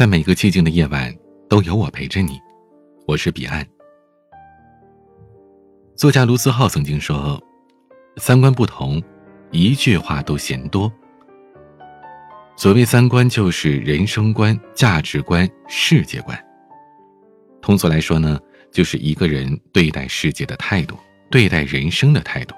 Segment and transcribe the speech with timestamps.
[0.00, 1.14] 在每个寂静的夜晚，
[1.46, 2.40] 都有我陪着你。
[3.06, 3.62] 我是彼岸。
[5.94, 7.38] 作家卢思浩曾经说
[8.16, 9.02] ：“三观不同，
[9.50, 10.90] 一句话都嫌多。”
[12.56, 16.46] 所谓三观，就是人生观、价值观、世界观。
[17.60, 18.40] 通俗来说呢，
[18.72, 20.96] 就是一个人对待世界的态度，
[21.30, 22.54] 对待人生的态度。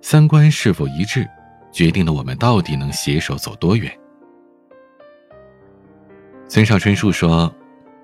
[0.00, 1.28] 三观是否一致，
[1.70, 3.94] 决定了我们到底能携手走多远。
[6.50, 7.54] 村上春树说：“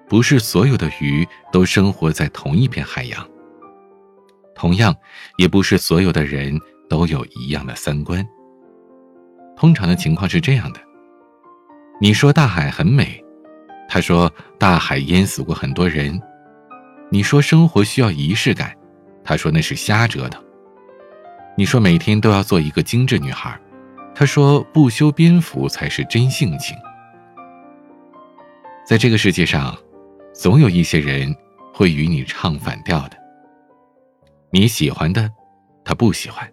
[0.09, 3.29] 不是所有的鱼都生活在同一片海洋。
[4.55, 4.95] 同样，
[5.37, 6.57] 也不是所有的人
[6.89, 8.25] 都有一样的三观。
[9.57, 10.79] 通常的情况是这样的：
[12.01, 13.21] 你说大海很美，
[13.89, 16.17] 他说大海淹死过很多人；
[17.11, 18.73] 你说生活需要仪式感，
[19.25, 20.41] 他说那是瞎折腾；
[21.57, 23.61] 你说每天都要做一个精致女孩，
[24.15, 26.77] 他说不修边幅才是真性情。”
[28.87, 29.77] 在这个世界上，
[30.33, 31.35] 总有一些人
[31.75, 33.17] 会与你唱反调的。
[34.53, 35.29] 你喜欢的，
[35.85, 36.47] 他不喜欢；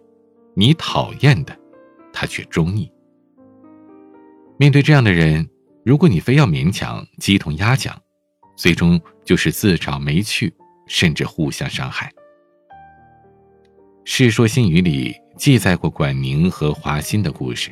[0.56, 1.56] 你讨厌的，
[2.12, 2.90] 他却中意。
[4.56, 5.48] 面对这样的人，
[5.84, 7.96] 如果你非要勉强鸡同鸭讲，
[8.56, 10.52] 最终就是自找没趣，
[10.88, 12.10] 甚至互相伤害。
[14.04, 17.70] 《世说新语》里记载过管宁和华歆的故事，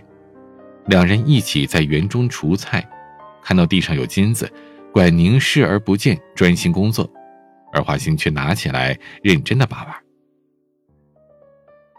[0.86, 2.88] 两人一起在园中除菜。
[3.42, 4.50] 看到地上有金子，
[4.92, 7.10] 管宁视而不见，专心工作，
[7.72, 9.94] 而华歆却拿起来认真的把玩。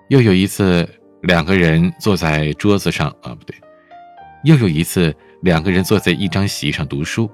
[0.10, 0.88] 又有一次，
[1.22, 3.56] 两个人坐在桌子上，啊，不对，
[4.44, 7.30] 又有一次，两个人坐在一张席上读书，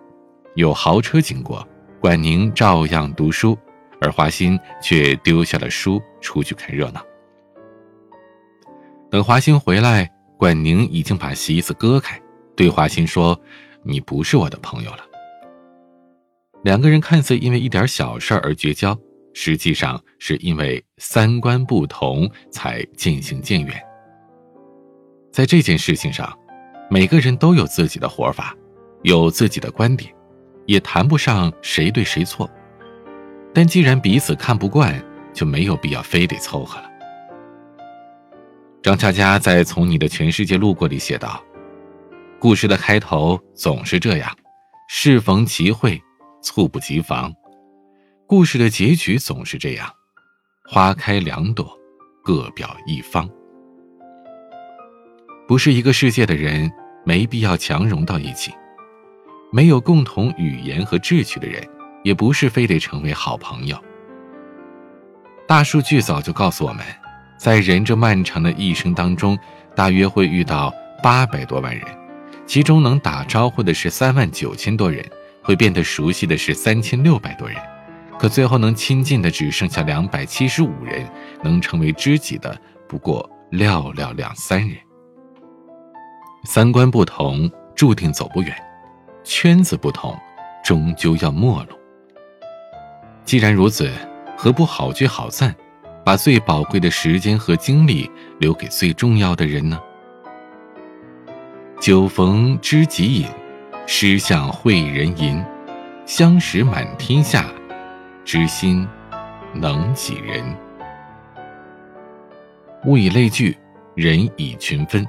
[0.55, 1.67] 有豪车经过，
[1.99, 3.57] 管宁照样读书，
[4.01, 7.05] 而华歆却丢下了书，出去看热闹。
[9.11, 12.19] 等华歆回来，管宁已经把席子割开，
[12.55, 13.39] 对华歆说。
[13.83, 14.99] 你不是我的朋友了。
[16.63, 18.97] 两个人看似因为一点小事而绝交，
[19.33, 23.81] 实际上是因为三观不同才渐行渐远。
[25.31, 26.37] 在这件事情上，
[26.89, 28.53] 每个人都有自己的活法，
[29.03, 30.13] 有自己的观点，
[30.65, 32.49] 也谈不上谁对谁错。
[33.53, 35.01] 但既然彼此看不惯，
[35.33, 36.89] 就没有必要非得凑合了。
[38.81, 41.41] 张嘉佳在《从你的全世界路过》里写道。
[42.39, 44.33] 故事的开头总是这样，
[44.87, 46.01] 适逢其会，
[46.41, 47.29] 猝不及防；
[48.25, 49.89] 故事的结局总是这样，
[50.65, 51.69] 花开两朵，
[52.23, 53.29] 各表一方。
[55.49, 56.71] 不是一个世界的人，
[57.03, 58.53] 没必要强融到一起；
[59.51, 61.61] 没有共同语言和志趣的人，
[62.05, 63.77] 也不是非得成为好朋友。
[65.45, 66.85] 大数据早就告诉我们，
[67.37, 69.37] 在人这漫长的一生当中，
[69.75, 70.73] 大约会遇到
[71.03, 71.98] 八百多万人。
[72.49, 75.05] 其中能打招呼的是三万九千多人，
[75.43, 77.55] 会变得熟悉的是三千六百多人，
[78.17, 81.07] 可最后能亲近的只剩下两百七十五人，
[81.43, 84.75] 能成为知己的不过寥寥两三人。
[86.45, 88.51] 三观不同，注定走不远；
[89.23, 90.17] 圈子不同，
[90.63, 91.79] 终究要没落。
[93.25, 93.91] 既然如此，
[94.35, 95.55] 何不好聚好散，
[96.03, 99.79] 把最宝贵的时间和精力留给最重要的人呢？
[101.79, 103.25] 酒逢知己饮，
[103.87, 105.41] 诗向会人吟。
[106.05, 107.49] 相识满天下，
[108.25, 108.85] 知心
[109.53, 110.43] 能几人？
[112.85, 113.55] 物以类聚，
[113.95, 115.07] 人以群分。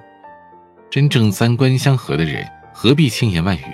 [0.89, 3.65] 真正三观相合的人，何必千言万语？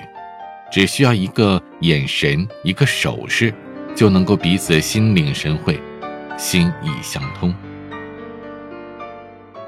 [0.73, 3.53] 只需要一个眼神，一个手势，
[3.95, 5.79] 就能够彼此心领神会，
[6.39, 7.55] 心意相通。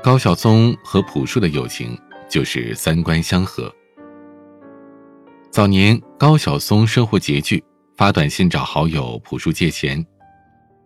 [0.03, 1.99] 高晓松和朴树的友情。
[2.29, 3.73] 就是三观相合。
[5.51, 7.63] 早年高晓松生活拮据，
[7.97, 10.05] 发短信找好友朴树借钱，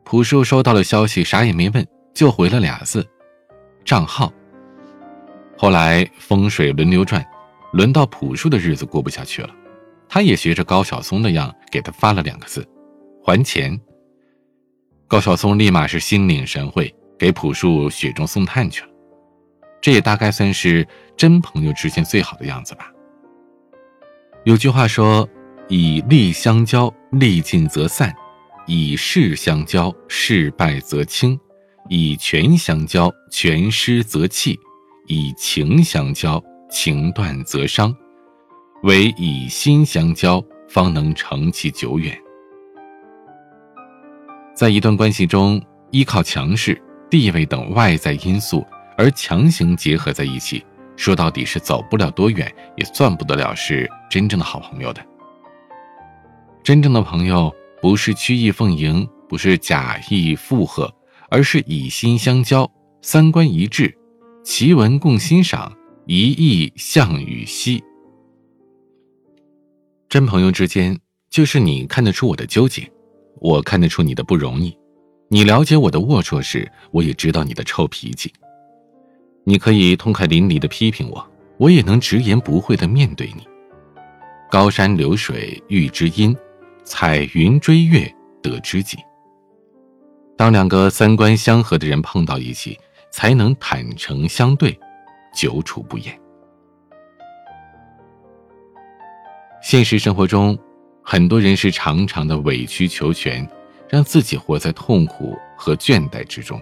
[0.04, 3.06] 朴树收到了消息，啥也没问，就回了俩字：
[3.84, 4.32] 账号。
[5.58, 7.25] 后来风水轮流转，
[7.72, 9.50] 轮到朴树的日子过不下去了，
[10.08, 12.67] 他也学着高晓松那样给他发了两个字：
[13.25, 13.78] 还钱。
[15.08, 18.92] 高晓松立马是心领神会，给朴树雪中送炭去了。
[19.82, 20.87] 这也大概算是
[21.17, 22.90] 真朋友之间最好的样子吧。
[24.44, 25.29] 有句话说
[25.69, 28.08] ：“以利相交，利尽则散；
[28.67, 31.37] 以势相交，势败则轻；
[31.88, 34.55] 以权相交，权失则弃；
[35.08, 37.94] 以情相交，情断则伤。
[38.84, 42.17] 唯以心相交，方能成其久远。”
[44.55, 46.81] 在一段关系中，依靠强势、
[47.11, 48.64] 地位等外在因素。
[49.02, 50.64] 而强行结合在一起，
[50.94, 55.04] 说到底是走不了多远，也算不得了是真正的好朋友的。
[56.62, 60.88] 真正的朋友不是曲意奉迎，不是假意附和，
[61.28, 62.70] 而是以心相交，
[63.02, 63.93] 三观一致，
[64.44, 65.76] 奇文共欣赏，
[66.06, 67.82] 一意向与兮。
[70.08, 70.96] 真朋友之间，
[71.28, 72.88] 就是你看得出我的纠结，
[73.40, 74.78] 我看得出你的不容易，
[75.28, 78.32] 你了解我的龌龊时，我也知道你的臭脾气。
[79.44, 83.47] 你可以痛快淋漓的批评我，我也能直言不讳的面对你。
[84.50, 86.37] 高山流水遇知音。
[86.85, 88.12] 彩云追月
[88.43, 88.99] 得知己。
[90.37, 92.77] 当两个三观相合的人碰到一起，
[93.12, 94.77] 才能坦诚相对，
[95.33, 96.21] 久处不厌。
[99.62, 100.59] 现实生活中，
[101.05, 103.49] 很多人是常常的委曲求全，
[103.89, 106.61] 让自己活在痛苦和倦怠之中。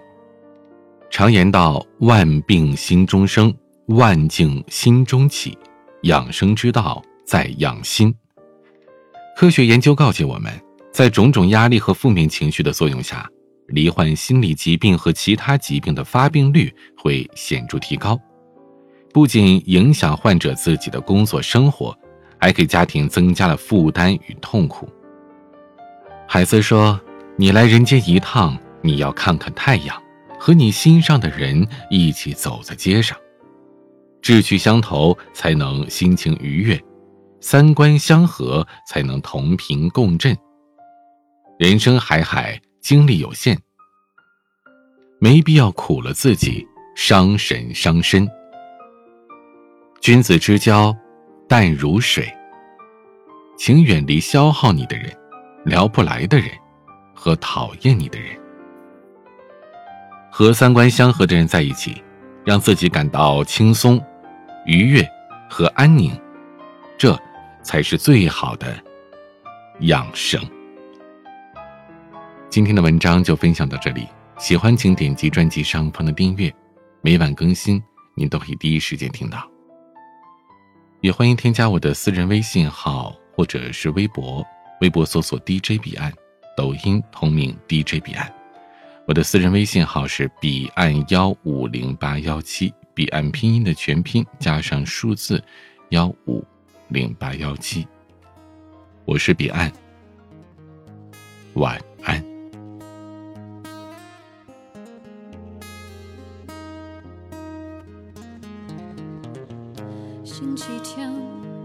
[1.11, 3.53] 常言道：“万病心中生，
[3.87, 5.59] 万境心中起。”
[6.05, 8.15] 养生之道在养心。
[9.37, 10.51] 科学研究告诫我们，
[10.93, 13.29] 在种种压力和负面情绪的作用下，
[13.67, 18.19] 罹患心理疾病和其他疾病的发病率会显著提高，
[19.13, 21.95] 不仅影响患者自己的工作生活，
[22.39, 24.89] 还给家庭增加了负担与痛苦。
[26.27, 26.99] 海瑟说
[27.37, 30.03] ：“你来人间一趟，你要看看太阳，
[30.41, 33.17] 和你心上的人一起走在街上，
[34.23, 36.83] 志趣相投，才能心情愉悦。”
[37.43, 40.37] 三观相合，才能同频共振。
[41.59, 43.59] 人生海海，精力有限，
[45.19, 48.29] 没必要苦了自己，伤神伤身。
[50.03, 50.95] 君子之交
[51.49, 52.31] 淡如水，
[53.57, 55.11] 请远离消耗你的人、
[55.65, 56.51] 聊不来的人
[57.15, 58.39] 和讨厌你的人。
[60.41, 62.03] 和三观相合的人在一起，
[62.47, 64.03] 让自己感到轻松、
[64.65, 65.07] 愉悦
[65.51, 66.19] 和安宁。
[66.97, 67.15] 这。
[67.63, 68.75] 才是最好的
[69.81, 70.41] 养生。
[72.49, 74.09] 今天的文章就分享到这里，
[74.39, 76.51] 喜欢请点击专辑上方的订阅，
[77.03, 77.81] 每晚更新，
[78.15, 79.47] 您都可以第一时间听到。
[81.03, 84.43] 也欢迎添加我的私人微信号或者是微博，
[84.81, 86.11] 微博搜索 DJ 彼岸，
[86.57, 88.40] 抖音同名 DJ 彼岸。
[89.07, 95.43] 我的私人微信号是彼岸幺五零八幺七，彼岸拼音的全拼加上数字
[95.91, 96.45] 幺五。
[96.93, 97.87] 零八幺七，
[99.05, 99.71] 我是彼岸，
[101.55, 102.21] 晚安。
[110.25, 111.13] 星期天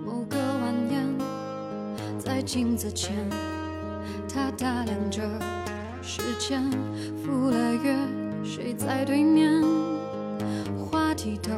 [0.06, 1.18] 某个晚宴，
[2.20, 3.16] 在镜子前，
[4.32, 5.24] 他打量着
[6.06, 6.62] 时间，
[7.24, 7.98] 赴了约，
[8.44, 9.52] 谁在对面？
[10.78, 11.50] 话题都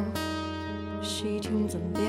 [1.03, 2.05] 细听嘴边。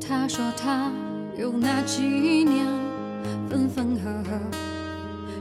[0.00, 0.90] 他说他
[1.38, 2.66] 有那几年，
[3.48, 4.40] 分分合合，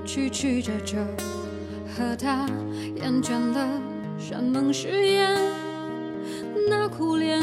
[0.05, 0.97] 曲曲折折，
[1.97, 2.45] 和他
[2.95, 3.67] 厌倦了
[4.19, 5.35] 山盟誓言，
[6.69, 7.41] 那苦恋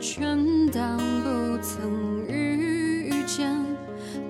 [0.00, 3.54] 全当不曾遇见，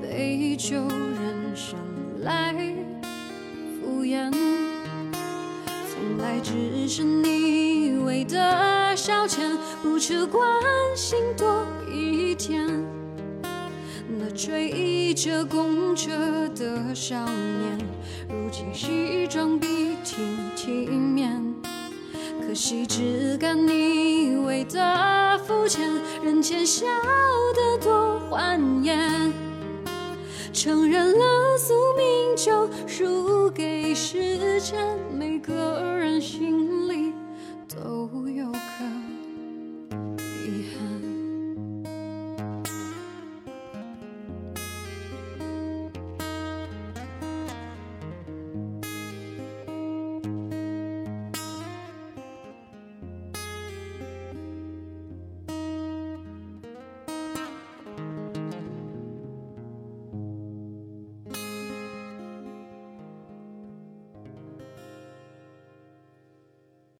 [0.02, 1.78] 杯酒人生
[2.22, 2.52] 来
[3.80, 4.32] 敷衍。
[5.12, 10.42] 从来只是你为的消遣，不吃关
[10.96, 12.66] 心多一天。
[14.18, 17.78] 那追着公车的少年，
[18.28, 20.18] 如今西装笔挺
[20.56, 21.49] 体面。
[22.50, 25.88] 可惜只敢你为的肤浅，
[26.20, 26.84] 人前笑
[27.54, 29.32] 得多欢颜。
[30.52, 34.98] 承认了宿命，就输给时间。
[35.16, 37.12] 每个人心里
[37.68, 38.59] 都有。